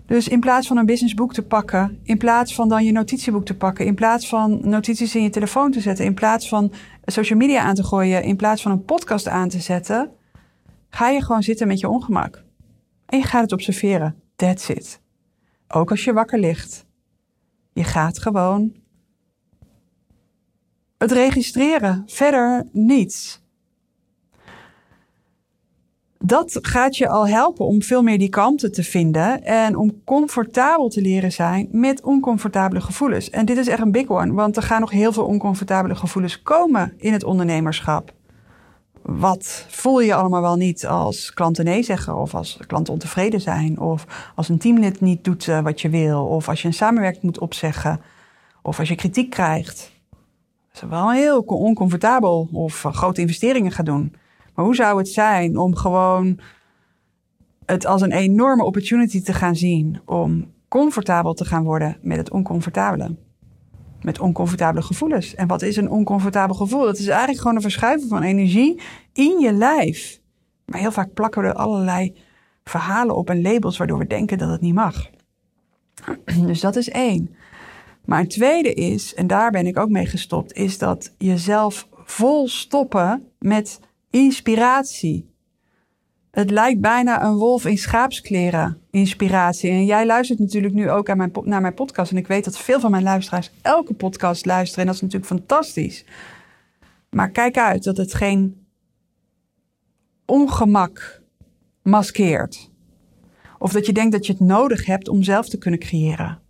Dus 0.06 0.28
in 0.28 0.40
plaats 0.40 0.66
van 0.66 0.76
een 0.76 0.86
businessboek 0.86 1.32
te 1.32 1.42
pakken, 1.42 2.00
in 2.02 2.18
plaats 2.18 2.54
van 2.54 2.68
dan 2.68 2.84
je 2.84 2.92
notitieboek 2.92 3.44
te 3.44 3.56
pakken, 3.56 3.86
in 3.86 3.94
plaats 3.94 4.28
van 4.28 4.60
notities 4.68 5.14
in 5.14 5.22
je 5.22 5.30
telefoon 5.30 5.70
te 5.70 5.80
zetten, 5.80 6.04
in 6.04 6.14
plaats 6.14 6.48
van 6.48 6.72
social 7.04 7.38
media 7.38 7.60
aan 7.62 7.74
te 7.74 7.84
gooien, 7.84 8.22
in 8.22 8.36
plaats 8.36 8.62
van 8.62 8.70
een 8.70 8.84
podcast 8.84 9.28
aan 9.28 9.48
te 9.48 9.60
zetten, 9.60 10.10
ga 10.90 11.08
je 11.08 11.22
gewoon 11.22 11.42
zitten 11.42 11.66
met 11.66 11.80
je 11.80 11.88
ongemak. 11.88 12.44
En 13.06 13.18
je 13.18 13.24
gaat 13.24 13.42
het 13.42 13.52
observeren. 13.52 14.14
That's 14.36 14.68
it. 14.68 15.00
Ook 15.68 15.90
als 15.90 16.04
je 16.04 16.12
wakker 16.12 16.38
ligt. 16.38 16.86
Je 17.72 17.84
gaat 17.84 18.18
gewoon 18.18 18.72
het 20.98 21.12
registreren. 21.12 22.02
Verder 22.06 22.66
niets 22.72 23.44
dat 26.26 26.58
gaat 26.62 26.96
je 26.96 27.08
al 27.08 27.28
helpen 27.28 27.66
om 27.66 27.82
veel 27.82 28.02
meer 28.02 28.18
die 28.18 28.28
kanten 28.28 28.72
te 28.72 28.82
vinden 28.82 29.44
en 29.44 29.76
om 29.76 30.04
comfortabel 30.04 30.88
te 30.88 31.00
leren 31.00 31.32
zijn 31.32 31.68
met 31.70 32.02
oncomfortabele 32.02 32.80
gevoelens. 32.80 33.30
En 33.30 33.46
dit 33.46 33.56
is 33.56 33.68
echt 33.68 33.80
een 33.80 33.92
big 33.92 34.08
one, 34.08 34.32
want 34.32 34.56
er 34.56 34.62
gaan 34.62 34.80
nog 34.80 34.90
heel 34.90 35.12
veel 35.12 35.24
oncomfortabele 35.24 35.94
gevoelens 35.94 36.42
komen 36.42 36.94
in 36.96 37.12
het 37.12 37.24
ondernemerschap. 37.24 38.12
Wat 39.02 39.66
voel 39.68 40.00
je 40.00 40.14
allemaal 40.14 40.40
wel 40.40 40.56
niet 40.56 40.86
als 40.86 41.32
klanten 41.34 41.64
nee 41.64 41.82
zeggen, 41.82 42.16
of 42.16 42.34
als 42.34 42.58
klanten 42.66 42.92
ontevreden 42.92 43.40
zijn, 43.40 43.80
of 43.80 44.32
als 44.34 44.48
een 44.48 44.58
teamlid 44.58 45.00
niet 45.00 45.24
doet 45.24 45.48
eh, 45.48 45.60
wat 45.60 45.80
je 45.80 45.88
wil, 45.88 46.26
of 46.26 46.48
als 46.48 46.62
je 46.62 46.68
een 46.68 46.74
samenwerking 46.74 47.22
moet 47.22 47.38
opzeggen, 47.38 48.00
of 48.62 48.78
als 48.78 48.88
je 48.88 48.94
kritiek 48.94 49.30
krijgt. 49.30 49.95
Is 50.76 50.82
wel 50.88 51.12
heel 51.12 51.40
oncomfortabel, 51.40 52.48
of 52.52 52.84
eh, 52.84 52.92
grote 52.92 53.20
investeringen 53.20 53.72
gaat 53.72 53.86
doen. 53.86 54.14
Maar 54.54 54.64
hoe 54.64 54.74
zou 54.74 54.98
het 54.98 55.08
zijn 55.08 55.56
om 55.58 55.76
gewoon 55.76 56.38
het 57.66 57.86
als 57.86 58.02
een 58.02 58.12
enorme 58.12 58.64
opportunity 58.64 59.22
te 59.22 59.32
gaan 59.32 59.56
zien 59.56 60.00
om 60.04 60.52
comfortabel 60.68 61.34
te 61.34 61.44
gaan 61.44 61.64
worden 61.64 61.96
met 62.02 62.16
het 62.16 62.30
oncomfortabele? 62.30 63.16
Met 64.02 64.20
oncomfortabele 64.20 64.82
gevoelens. 64.84 65.34
En 65.34 65.46
wat 65.46 65.62
is 65.62 65.76
een 65.76 65.90
oncomfortabel 65.90 66.56
gevoel? 66.56 66.84
Dat 66.84 66.98
is 66.98 67.06
eigenlijk 67.06 67.40
gewoon 67.40 67.56
een 67.56 67.62
verschuiving 67.62 68.08
van 68.08 68.22
energie 68.22 68.80
in 69.12 69.38
je 69.38 69.52
lijf. 69.52 70.20
Maar 70.64 70.80
heel 70.80 70.92
vaak 70.92 71.12
plakken 71.14 71.42
we 71.42 71.48
er 71.48 71.54
allerlei 71.54 72.16
verhalen 72.64 73.16
op 73.16 73.30
en 73.30 73.42
labels 73.42 73.76
waardoor 73.76 73.98
we 73.98 74.06
denken 74.06 74.38
dat 74.38 74.50
het 74.50 74.60
niet 74.60 74.74
mag. 74.74 75.10
Dus 76.46 76.60
dat 76.60 76.76
is 76.76 76.88
één. 76.88 77.35
Maar 78.06 78.20
een 78.20 78.28
tweede 78.28 78.74
is, 78.74 79.14
en 79.14 79.26
daar 79.26 79.50
ben 79.50 79.66
ik 79.66 79.78
ook 79.78 79.88
mee 79.88 80.06
gestopt, 80.06 80.52
is 80.52 80.78
dat 80.78 81.14
jezelf 81.18 81.88
vol 82.04 82.48
stoppen 82.48 83.28
met 83.38 83.80
Inspiratie. 84.10 85.34
Het 86.30 86.50
lijkt 86.50 86.80
bijna 86.80 87.24
een 87.24 87.36
wolf 87.36 87.66
in 87.66 87.78
schaapskleren. 87.78 88.80
Inspiratie. 88.90 89.70
En 89.70 89.84
jij 89.84 90.06
luistert 90.06 90.38
natuurlijk 90.38 90.74
nu 90.74 90.90
ook 90.90 91.14
mijn, 91.14 91.32
naar 91.42 91.60
mijn 91.60 91.74
podcast. 91.74 92.10
En 92.10 92.16
ik 92.16 92.26
weet 92.26 92.44
dat 92.44 92.58
veel 92.58 92.80
van 92.80 92.90
mijn 92.90 93.02
luisteraars 93.02 93.50
elke 93.62 93.94
podcast 93.94 94.46
luisteren. 94.46 94.80
En 94.80 94.86
dat 94.86 94.94
is 94.94 95.00
natuurlijk 95.00 95.30
fantastisch. 95.30 96.04
Maar 97.10 97.30
kijk 97.30 97.58
uit 97.58 97.84
dat 97.84 97.96
het 97.96 98.14
geen 98.14 98.66
ongemak 100.24 101.22
maskeert. 101.82 102.70
Of 103.58 103.72
dat 103.72 103.86
je 103.86 103.92
denkt 103.92 104.12
dat 104.12 104.26
je 104.26 104.32
het 104.32 104.40
nodig 104.40 104.86
hebt 104.86 105.08
om 105.08 105.22
zelf 105.22 105.48
te 105.48 105.58
kunnen 105.58 105.80
creëren. 105.80 106.40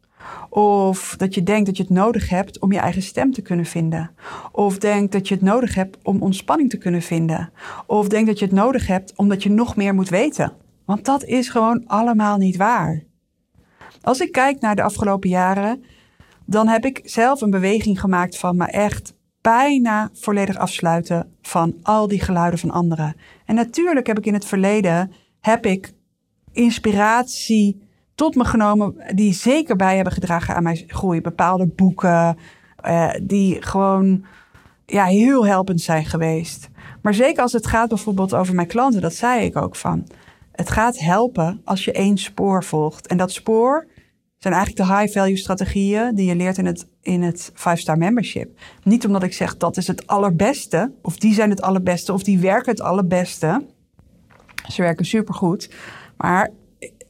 Of 0.49 1.15
dat 1.17 1.35
je 1.35 1.43
denkt 1.43 1.67
dat 1.67 1.77
je 1.77 1.83
het 1.83 1.93
nodig 1.93 2.29
hebt 2.29 2.61
om 2.61 2.73
je 2.73 2.79
eigen 2.79 3.03
stem 3.03 3.33
te 3.33 3.43
kunnen 3.43 3.67
vinden. 3.67 4.11
Of 4.53 4.79
denkt 4.79 5.13
dat 5.13 5.29
je 5.29 5.35
het 5.35 5.43
nodig 5.43 5.75
hebt 5.75 5.99
om 6.03 6.23
ontspanning 6.23 6.71
te 6.71 6.79
kunnen 6.79 7.03
vinden. 7.03 7.53
Of 7.87 8.09
denkt 8.09 8.27
dat 8.27 8.39
je 8.39 8.45
het 8.45 8.55
nodig 8.55 8.87
hebt 8.87 9.13
omdat 9.17 9.43
je 9.43 9.51
nog 9.51 9.77
meer 9.77 9.95
moet 9.95 10.09
weten. 10.09 10.53
Want 10.85 11.05
dat 11.05 11.25
is 11.25 11.49
gewoon 11.49 11.83
allemaal 11.87 12.37
niet 12.37 12.57
waar. 12.57 13.05
Als 14.03 14.21
ik 14.21 14.33
kijk 14.33 14.61
naar 14.61 14.77
de 14.77 14.83
afgelopen 14.83 15.29
jaren, 15.29 15.85
dan 16.45 16.69
heb 16.69 16.85
ik 16.85 17.01
zelf 17.05 17.41
een 17.41 17.51
beweging 17.51 18.01
gemaakt 18.01 18.39
van 18.39 18.57
me 18.57 18.65
echt 18.65 19.15
bijna 19.41 20.11
volledig 20.13 20.57
afsluiten 20.57 21.37
van 21.43 21.77
al 21.83 22.09
die 22.09 22.21
geluiden 22.21 22.59
van 22.59 22.71
anderen. 22.71 23.17
En 23.45 23.55
natuurlijk 23.55 24.07
heb 24.07 24.19
ik 24.19 24.27
in 24.27 24.35
het 24.35 24.45
verleden 24.45 25.13
heb 25.41 25.67
ik 25.67 25.93
inspiratie 26.53 27.86
tot 28.17 28.35
me 28.35 28.45
genomen 28.45 28.95
die 29.15 29.33
zeker 29.33 29.77
bij 29.77 29.95
hebben 29.95 30.13
gedragen 30.13 30.55
aan 30.55 30.63
mijn 30.63 30.85
groei. 30.87 31.21
Bepaalde 31.21 31.67
boeken 31.67 32.39
uh, 32.87 33.11
die 33.23 33.63
gewoon 33.63 34.25
ja, 34.87 35.05
heel 35.05 35.47
helpend 35.47 35.81
zijn 35.81 36.05
geweest. 36.05 36.69
Maar 37.03 37.15
zeker 37.15 37.43
als 37.43 37.53
het 37.53 37.67
gaat 37.67 37.89
bijvoorbeeld 37.89 38.35
over 38.35 38.55
mijn 38.55 38.67
klanten, 38.67 39.01
dat 39.01 39.15
zei 39.15 39.45
ik 39.45 39.57
ook 39.57 39.77
van. 39.77 40.07
Het 40.53 40.71
gaat 40.71 40.99
helpen 40.99 41.61
als 41.65 41.85
je 41.85 41.93
één 41.93 42.19
spoor 42.19 42.65
volgt. 42.65 43.07
En 43.07 43.17
dat 43.17 43.33
spoor 43.33 43.87
zijn 44.39 44.55
eigenlijk 44.55 44.89
de 44.89 44.97
high-value 44.97 45.37
strategieën 45.37 46.15
die 46.15 46.27
je 46.27 46.37
leert 46.37 46.59
in 46.59 46.67
het, 46.67 46.87
in 47.01 47.23
het 47.23 47.53
5-star 47.53 47.99
membership. 47.99 48.59
Niet 48.83 49.07
omdat 49.07 49.23
ik 49.23 49.33
zeg 49.33 49.57
dat 49.57 49.77
is 49.77 49.87
het 49.87 50.07
allerbeste, 50.07 50.93
of 51.03 51.17
die 51.17 51.35
zijn 51.35 51.51
het 51.51 51.63
allerbeste, 51.63 52.13
of 52.13 52.23
die 52.23 52.39
werken 52.39 52.71
het 52.71 52.81
allerbeste. 52.81 53.67
Ze 54.69 54.83
werken 54.83 55.05
supergoed. 55.05 55.71
Maar 56.17 56.51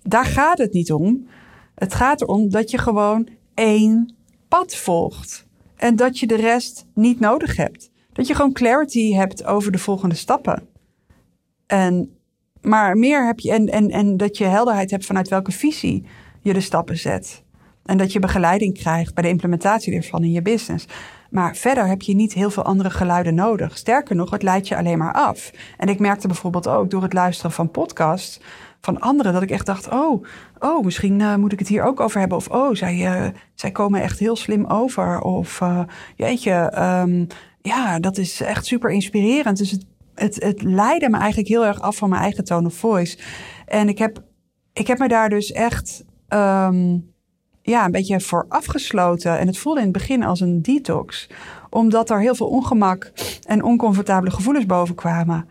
daar 0.08 0.24
gaat 0.24 0.58
het 0.58 0.72
niet 0.72 0.92
om. 0.92 1.26
Het 1.74 1.94
gaat 1.94 2.20
erom 2.20 2.50
dat 2.50 2.70
je 2.70 2.78
gewoon 2.78 3.28
één 3.54 4.14
pad 4.48 4.76
volgt. 4.76 5.46
En 5.76 5.96
dat 5.96 6.18
je 6.18 6.26
de 6.26 6.36
rest 6.36 6.86
niet 6.94 7.20
nodig 7.20 7.56
hebt. 7.56 7.90
Dat 8.12 8.26
je 8.26 8.34
gewoon 8.34 8.52
clarity 8.52 9.12
hebt 9.12 9.44
over 9.44 9.72
de 9.72 9.78
volgende 9.78 10.14
stappen. 10.14 10.68
En, 11.66 12.16
maar 12.60 12.96
meer 12.96 13.26
heb 13.26 13.40
je, 13.40 13.52
en, 13.52 13.66
en, 13.66 13.90
en 13.90 14.16
dat 14.16 14.38
je 14.38 14.44
helderheid 14.44 14.90
hebt 14.90 15.04
vanuit 15.04 15.28
welke 15.28 15.52
visie 15.52 16.06
je 16.42 16.52
de 16.52 16.60
stappen 16.60 16.98
zet. 16.98 17.44
En 17.84 17.98
dat 17.98 18.12
je 18.12 18.18
begeleiding 18.18 18.78
krijgt 18.78 19.14
bij 19.14 19.22
de 19.22 19.28
implementatie 19.28 19.94
ervan 19.94 20.24
in 20.24 20.32
je 20.32 20.42
business. 20.42 20.86
Maar 21.30 21.56
verder 21.56 21.86
heb 21.86 22.02
je 22.02 22.14
niet 22.14 22.32
heel 22.32 22.50
veel 22.50 22.62
andere 22.62 22.90
geluiden 22.90 23.34
nodig. 23.34 23.78
Sterker 23.78 24.16
nog, 24.16 24.30
het 24.30 24.42
leidt 24.42 24.68
je 24.68 24.76
alleen 24.76 24.98
maar 24.98 25.12
af. 25.12 25.50
En 25.76 25.88
ik 25.88 25.98
merkte 25.98 26.26
bijvoorbeeld 26.26 26.68
ook 26.68 26.90
door 26.90 27.02
het 27.02 27.12
luisteren 27.12 27.52
van 27.52 27.70
podcasts 27.70 28.40
van 28.86 29.00
anderen. 29.00 29.32
Dat 29.32 29.42
ik 29.42 29.50
echt 29.50 29.66
dacht, 29.66 29.88
oh, 29.88 30.24
oh 30.58 30.84
misschien 30.84 31.20
uh, 31.20 31.34
moet 31.34 31.52
ik 31.52 31.58
het 31.58 31.68
hier 31.68 31.82
ook 31.82 32.00
over 32.00 32.20
hebben. 32.20 32.38
Of 32.38 32.48
oh, 32.48 32.74
zij, 32.74 32.96
uh, 32.96 33.30
zij 33.54 33.70
komen 33.70 34.02
echt 34.02 34.18
heel 34.18 34.36
slim 34.36 34.64
over. 34.66 35.20
Of 35.20 35.60
uh, 35.60 35.80
jeetje, 36.16 36.72
um, 37.02 37.26
ja, 37.62 37.98
dat 37.98 38.18
is 38.18 38.40
echt 38.40 38.66
super 38.66 38.90
inspirerend. 38.90 39.58
Dus 39.58 39.70
het, 39.70 39.84
het, 40.14 40.42
het 40.42 40.62
leidde 40.62 41.10
me 41.10 41.16
eigenlijk 41.16 41.48
heel 41.48 41.66
erg 41.66 41.80
af 41.80 41.96
van 41.96 42.08
mijn 42.08 42.22
eigen 42.22 42.44
tone 42.44 42.66
of 42.66 42.74
voice. 42.74 43.18
En 43.66 43.88
ik 43.88 43.98
heb, 43.98 44.22
ik 44.72 44.86
heb 44.86 44.98
me 44.98 45.08
daar 45.08 45.28
dus 45.28 45.52
echt 45.52 46.04
um, 46.28 47.14
ja, 47.62 47.84
een 47.84 47.90
beetje 47.90 48.20
voor 48.20 48.46
afgesloten. 48.48 49.38
En 49.38 49.46
het 49.46 49.58
voelde 49.58 49.80
in 49.80 49.84
het 49.84 49.96
begin 49.96 50.22
als 50.22 50.40
een 50.40 50.62
detox. 50.62 51.28
Omdat 51.70 52.10
er 52.10 52.20
heel 52.20 52.34
veel 52.34 52.48
ongemak 52.48 53.12
en 53.46 53.62
oncomfortabele 53.62 54.30
gevoelens 54.30 54.66
boven 54.66 54.94
kwamen. 54.94 55.48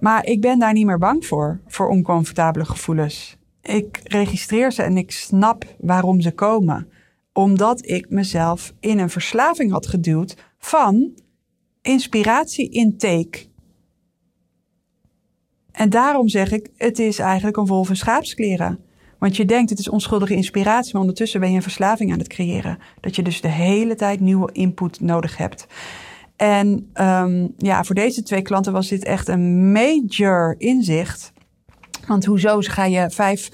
Maar 0.00 0.26
ik 0.26 0.40
ben 0.40 0.58
daar 0.58 0.72
niet 0.72 0.86
meer 0.86 0.98
bang 0.98 1.26
voor, 1.26 1.60
voor 1.66 1.88
oncomfortabele 1.88 2.64
gevoelens. 2.64 3.36
Ik 3.62 4.00
registreer 4.04 4.72
ze 4.72 4.82
en 4.82 4.96
ik 4.96 5.10
snap 5.10 5.64
waarom 5.78 6.20
ze 6.20 6.32
komen. 6.32 6.88
Omdat 7.32 7.86
ik 7.86 8.10
mezelf 8.10 8.72
in 8.80 8.98
een 8.98 9.10
verslaving 9.10 9.70
had 9.70 9.86
geduwd 9.86 10.36
van 10.58 11.12
inspiratie-intake. 11.82 13.48
En 15.72 15.90
daarom 15.90 16.28
zeg 16.28 16.52
ik, 16.52 16.70
het 16.76 16.98
is 16.98 17.18
eigenlijk 17.18 17.56
een 17.56 17.66
wolf 17.66 17.88
in 17.88 17.96
schaapskleren. 17.96 18.84
Want 19.18 19.36
je 19.36 19.44
denkt, 19.44 19.70
het 19.70 19.78
is 19.78 19.88
onschuldige 19.88 20.34
inspiratie, 20.34 20.92
maar 20.92 21.00
ondertussen 21.00 21.40
ben 21.40 21.50
je 21.50 21.56
een 21.56 21.62
verslaving 21.62 22.12
aan 22.12 22.18
het 22.18 22.28
creëren. 22.28 22.78
Dat 23.00 23.16
je 23.16 23.22
dus 23.22 23.40
de 23.40 23.48
hele 23.48 23.94
tijd 23.94 24.20
nieuwe 24.20 24.52
input 24.52 25.00
nodig 25.00 25.36
hebt. 25.36 25.66
En 26.40 26.90
um, 26.94 27.54
ja, 27.56 27.84
voor 27.84 27.94
deze 27.94 28.22
twee 28.22 28.42
klanten 28.42 28.72
was 28.72 28.88
dit 28.88 29.04
echt 29.04 29.28
een 29.28 29.72
major 29.72 30.54
inzicht. 30.58 31.32
Want 32.06 32.24
hoezo 32.24 32.58
ga 32.60 32.84
je 32.84 33.10
vijf 33.10 33.50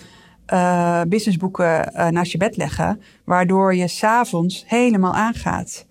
uh, 0.52 1.02
businessboeken 1.02 1.92
uh, 1.92 2.08
naast 2.08 2.32
je 2.32 2.38
bed 2.38 2.56
leggen, 2.56 3.00
waardoor 3.24 3.74
je 3.74 3.88
s'avonds 3.88 4.64
helemaal 4.66 5.14
aangaat? 5.14 5.86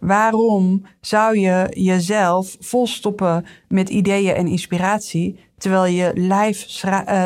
Waarom 0.00 0.86
zou 1.00 1.38
je 1.38 1.66
jezelf 1.70 2.56
volstoppen 2.60 3.46
met 3.68 3.88
ideeën 3.88 4.34
en 4.34 4.46
inspiratie, 4.46 5.38
terwijl 5.58 5.92
je 5.92 6.10
lijf 6.14 6.64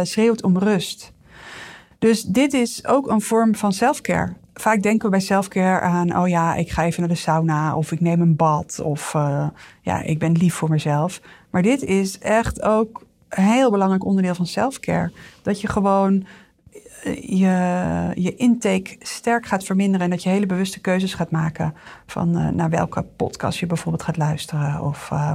schreeuwt 0.02 0.42
om 0.42 0.58
rust. 0.58 1.12
Dus 1.98 2.22
dit 2.22 2.52
is 2.52 2.86
ook 2.86 3.10
een 3.10 3.20
vorm 3.20 3.54
van 3.54 3.72
selfcare. 3.72 4.32
Vaak 4.60 4.82
denken 4.82 5.04
we 5.04 5.10
bij 5.10 5.20
selfcare 5.20 5.80
aan, 5.80 6.16
oh 6.16 6.28
ja, 6.28 6.54
ik 6.54 6.70
ga 6.70 6.84
even 6.84 7.00
naar 7.00 7.08
de 7.08 7.14
sauna 7.14 7.76
of 7.76 7.92
ik 7.92 8.00
neem 8.00 8.20
een 8.20 8.36
bad 8.36 8.80
of 8.80 9.14
uh, 9.14 9.46
ja, 9.80 10.02
ik 10.02 10.18
ben 10.18 10.32
lief 10.32 10.54
voor 10.54 10.70
mezelf. 10.70 11.20
Maar 11.50 11.62
dit 11.62 11.82
is 11.82 12.18
echt 12.18 12.62
ook 12.62 13.06
een 13.28 13.44
heel 13.44 13.70
belangrijk 13.70 14.04
onderdeel 14.04 14.34
van 14.34 14.46
selfcare. 14.46 15.12
Dat 15.42 15.60
je 15.60 15.68
gewoon 15.68 16.26
eh, 17.04 17.22
je, 17.22 18.22
je 18.22 18.34
intake 18.36 18.96
sterk 18.98 19.46
gaat 19.46 19.64
verminderen 19.64 20.04
en 20.04 20.10
dat 20.10 20.22
je 20.22 20.28
hele 20.28 20.46
bewuste 20.46 20.80
keuzes 20.80 21.14
gaat 21.14 21.30
maken 21.30 21.74
van 22.06 22.38
uh, 22.38 22.48
naar 22.48 22.70
welke 22.70 23.02
podcast 23.02 23.58
je 23.58 23.66
bijvoorbeeld 23.66 24.02
gaat 24.02 24.16
luisteren 24.16 24.80
of 24.80 25.10
uh, 25.12 25.32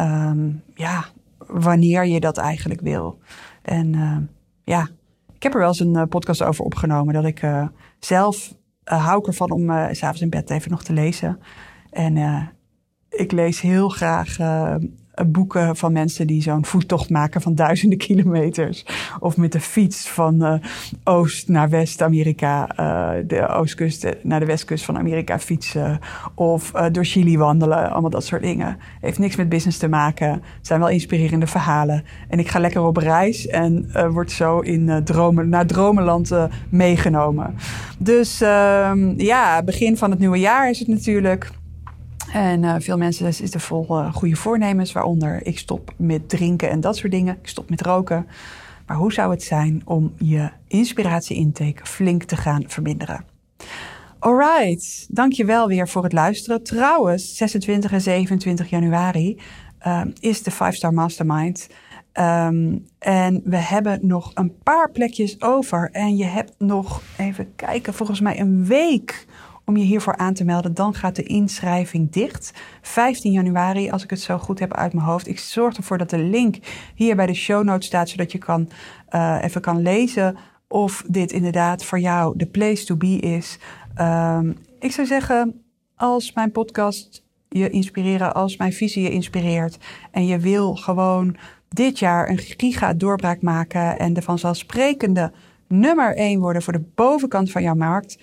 um, 0.00 0.62
ja, 0.74 1.04
wanneer 1.38 2.06
je 2.06 2.20
dat 2.20 2.38
eigenlijk 2.38 2.80
wil. 2.80 3.18
En 3.62 3.92
uh, 3.92 4.16
ja, 4.64 4.88
ik 5.42 5.48
heb 5.48 5.60
er 5.60 5.66
wel 5.66 5.76
eens 5.76 5.80
een 5.80 6.08
podcast 6.08 6.42
over 6.42 6.64
opgenomen 6.64 7.14
dat 7.14 7.24
ik 7.24 7.42
zelf 7.98 8.54
hou 8.84 9.18
ik 9.18 9.26
ervan 9.26 9.50
om 9.50 9.70
s 9.90 9.98
s'avonds 9.98 10.20
in 10.20 10.30
bed 10.30 10.50
even 10.50 10.70
nog 10.70 10.82
te 10.82 10.92
lezen. 10.92 11.38
En 11.90 12.16
ik 13.08 13.32
lees 13.32 13.60
heel 13.60 13.88
graag 13.88 14.36
boeken 15.26 15.76
van 15.76 15.92
mensen 15.92 16.26
die 16.26 16.42
zo'n 16.42 16.64
voettocht 16.64 17.10
maken 17.10 17.40
van 17.40 17.54
duizenden 17.54 17.98
kilometers. 18.06 18.86
Of 19.20 19.36
met 19.36 19.52
de 19.52 19.60
fiets 19.60 20.08
van 20.08 20.42
uh, 20.42 20.54
oost 21.04 21.48
naar 21.48 21.68
West-Amerika, 21.68 22.68
uh, 22.80 23.24
de 23.26 23.48
oostkust 23.48 24.06
naar 24.22 24.40
de 24.40 24.46
westkust 24.46 24.84
van 24.84 24.98
Amerika 24.98 25.38
fietsen. 25.38 25.98
Of 26.34 26.70
door 26.70 27.04
Chili 27.04 27.38
wandelen, 27.38 27.90
allemaal 27.90 28.10
dat 28.10 28.24
soort 28.24 28.42
dingen. 28.42 28.78
Heeft 29.00 29.18
niks 29.18 29.36
met 29.36 29.48
business 29.48 29.78
te 29.78 29.88
maken. 29.88 30.30
Het 30.30 30.66
zijn 30.66 30.80
wel 30.80 30.88
inspirerende 30.88 31.46
verhalen. 31.46 32.04
En 32.28 32.38
ik 32.38 32.48
ga 32.48 32.58
lekker 32.58 32.82
op 32.82 32.96
reis 32.96 33.46
en 33.46 33.90
word 34.12 34.30
zo 34.30 34.58
in 34.58 35.00
dromen, 35.04 35.48
naar 35.48 35.66
dromenland 35.66 36.32
meegenomen. 36.68 37.54
Dus 37.98 38.40
ehm, 38.40 39.20
ja, 39.20 39.62
begin 39.62 39.96
van 39.96 40.10
het 40.10 40.18
nieuwe 40.18 40.38
jaar 40.38 40.70
is 40.70 40.78
het 40.78 40.88
natuurlijk. 40.88 41.50
En 42.32 42.62
uh, 42.62 42.74
veel 42.78 42.96
mensen 42.96 43.34
zitten 43.34 43.60
vol 43.60 43.86
uh, 43.88 44.14
goede 44.14 44.36
voornemens, 44.36 44.92
waaronder 44.92 45.46
ik 45.46 45.58
stop 45.58 45.94
met 45.96 46.28
drinken 46.28 46.70
en 46.70 46.80
dat 46.80 46.96
soort 46.96 47.12
dingen. 47.12 47.38
Ik 47.42 47.48
stop 47.48 47.70
met 47.70 47.80
roken. 47.80 48.26
Maar 48.86 48.96
hoe 48.96 49.12
zou 49.12 49.30
het 49.30 49.42
zijn 49.42 49.82
om 49.84 50.12
je 50.18 50.50
inspiratie-intake 50.68 51.86
flink 51.86 52.22
te 52.22 52.36
gaan 52.36 52.64
verminderen? 52.66 53.24
Alright, 54.18 55.06
dankjewel 55.08 55.68
weer 55.68 55.88
voor 55.88 56.02
het 56.02 56.12
luisteren. 56.12 56.62
Trouwens, 56.62 57.36
26 57.36 57.92
en 57.92 58.00
27 58.00 58.70
januari 58.70 59.40
uh, 59.86 60.02
is 60.20 60.42
de 60.42 60.52
5-Star 60.52 60.92
Mastermind. 60.92 61.68
Um, 62.14 62.86
en 62.98 63.40
we 63.44 63.56
hebben 63.56 63.98
nog 64.02 64.30
een 64.34 64.54
paar 64.62 64.90
plekjes 64.90 65.40
over. 65.40 65.88
En 65.92 66.16
je 66.16 66.24
hebt 66.24 66.54
nog, 66.58 67.02
even 67.18 67.52
kijken, 67.56 67.94
volgens 67.94 68.20
mij 68.20 68.40
een 68.40 68.64
week 68.66 69.26
om 69.64 69.76
je 69.76 69.84
hiervoor 69.84 70.16
aan 70.16 70.34
te 70.34 70.44
melden. 70.44 70.74
Dan 70.74 70.94
gaat 70.94 71.16
de 71.16 71.22
inschrijving 71.22 72.12
dicht. 72.12 72.52
15 72.82 73.32
januari, 73.32 73.90
als 73.90 74.04
ik 74.04 74.10
het 74.10 74.20
zo 74.20 74.38
goed 74.38 74.58
heb 74.58 74.74
uit 74.74 74.92
mijn 74.92 75.06
hoofd. 75.06 75.28
Ik 75.28 75.38
zorg 75.38 75.76
ervoor 75.76 75.98
dat 75.98 76.10
de 76.10 76.18
link 76.18 76.56
hier 76.94 77.16
bij 77.16 77.26
de 77.26 77.34
show 77.34 77.64
notes 77.64 77.86
staat, 77.86 78.08
zodat 78.08 78.32
je 78.32 78.38
kan, 78.38 78.68
uh, 79.10 79.38
even 79.42 79.60
kan 79.60 79.82
lezen 79.82 80.36
of 80.68 81.04
dit 81.08 81.32
inderdaad 81.32 81.84
voor 81.84 81.98
jou 81.98 82.36
de 82.36 82.46
place 82.46 82.84
to 82.84 82.96
be 82.96 83.18
is. 83.18 83.58
Um, 84.00 84.56
ik 84.78 84.92
zou 84.92 85.06
zeggen, 85.06 85.62
als 85.96 86.32
mijn 86.32 86.52
podcast 86.52 87.24
je 87.48 87.70
inspireren, 87.70 88.34
als 88.34 88.56
mijn 88.56 88.72
visie 88.72 89.02
je 89.02 89.10
inspireert 89.10 89.78
en 90.10 90.26
je 90.26 90.38
wil 90.38 90.74
gewoon 90.74 91.36
dit 91.68 91.98
jaar 91.98 92.28
een 92.28 92.38
giga 92.38 92.94
doorbraak 92.94 93.42
maken 93.42 93.98
en 93.98 94.12
de 94.12 94.22
vanzelfsprekende 94.22 95.32
nummer 95.66 96.16
1 96.16 96.40
worden 96.40 96.62
voor 96.62 96.72
de 96.72 96.84
bovenkant 96.94 97.50
van 97.50 97.62
jouw 97.62 97.74
markt, 97.74 98.18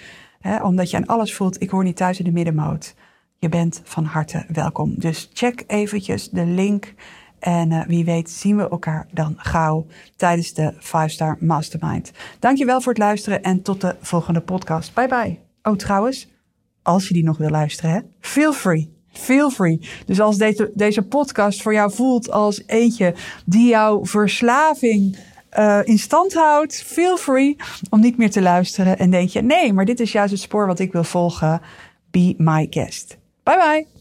Omdat 0.62 0.89
je 0.89 0.97
aan 0.97 1.06
alles 1.06 1.36
voelt, 1.36 1.62
ik 1.62 1.69
hoor 1.69 1.84
niet 1.84 1.95
thuis 1.95 2.19
in 2.19 2.25
de 2.25 2.32
middenmoot. 2.32 2.95
Je 3.38 3.49
bent 3.49 3.82
van 3.84 4.06
harte 4.06 4.45
welkom. 4.47 4.93
Dus 4.97 5.30
check 5.34 5.63
eventjes 5.67 6.30
de 6.30 6.45
link. 6.45 6.93
En 7.39 7.71
uh, 7.71 7.86
wie 7.88 8.06
weet 8.06 8.30
zien 8.30 8.58
we 8.58 8.69
elkaar 8.69 9.08
dan 9.12 9.34
gauw 9.38 9.86
tijdens 10.15 10.54
de 10.54 10.73
5-Star 10.73 11.38
Mastermind. 11.39 12.12
Dankjewel 12.39 12.82
voor 12.82 12.93
het 12.93 13.02
luisteren 13.02 13.43
en 13.43 13.62
tot 13.62 13.82
de 13.82 13.95
volgende 14.02 14.41
podcast. 14.41 14.93
Bye 14.93 15.08
bye. 15.08 15.39
Oh 15.63 15.75
trouwens, 15.75 16.28
als 16.82 17.08
je 17.08 17.13
die 17.13 17.23
nog 17.23 17.38
wil 17.38 17.49
luisteren, 17.49 17.91
hè, 17.91 17.99
feel 18.19 18.54
free. 18.54 18.97
Feel 19.12 19.49
free. 19.49 19.89
Dus 20.06 20.19
als 20.19 20.38
deze, 20.38 20.71
deze 20.73 21.02
podcast 21.02 21.62
voor 21.62 21.73
jou 21.73 21.91
voelt 21.93 22.32
als 22.32 22.63
eentje 22.65 23.15
die 23.45 23.67
jouw 23.67 24.06
verslaving 24.06 25.17
uh, 25.57 25.79
in 25.83 25.97
stand 25.97 26.33
houdt, 26.33 26.83
feel 26.83 27.17
free 27.17 27.55
om 27.89 27.99
niet 27.99 28.17
meer 28.17 28.31
te 28.31 28.41
luisteren. 28.41 28.97
En 28.99 29.09
denk 29.09 29.29
je, 29.29 29.41
nee, 29.41 29.73
maar 29.73 29.85
dit 29.85 29.99
is 29.99 30.12
juist 30.12 30.31
het 30.31 30.41
spoor 30.41 30.67
wat 30.67 30.79
ik 30.79 30.91
wil 30.91 31.03
volgen. 31.03 31.62
Be 32.12 32.33
my 32.38 32.67
guest. 32.69 33.17
Bye 33.43 33.57
bye. 33.57 33.98